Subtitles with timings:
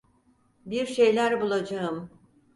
[0.65, 2.09] Bir şeyler bulacağım.